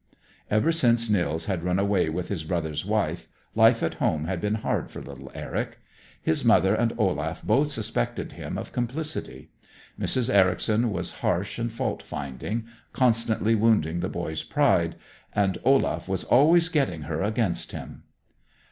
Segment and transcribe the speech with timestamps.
[0.49, 4.55] Ever since Nils had run away with his brother's wife, life at home had been
[4.55, 5.77] hard for little Eric.
[6.19, 9.51] His mother and Olaf both suspected him of complicity.
[9.99, 10.33] Mrs.
[10.33, 14.95] Ericson was harsh and fault finding, constantly wounding the boy's pride;
[15.33, 18.01] and Olaf was always getting her against him.